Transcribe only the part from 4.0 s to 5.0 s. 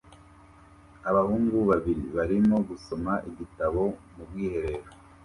mu bwiherero